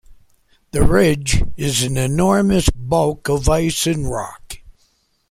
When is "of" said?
3.29-3.47